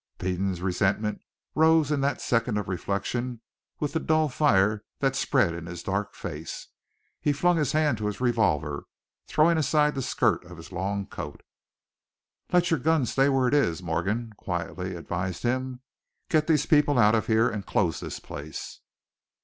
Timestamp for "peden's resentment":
0.17-1.21